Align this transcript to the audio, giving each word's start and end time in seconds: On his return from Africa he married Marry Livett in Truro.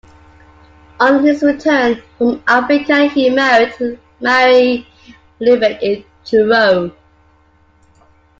On 0.99 1.23
his 1.23 1.43
return 1.43 2.01
from 2.17 2.41
Africa 2.47 3.03
he 3.05 3.29
married 3.29 3.99
Marry 4.19 4.87
Livett 5.39 5.79
in 5.83 6.03
Truro. 6.25 6.91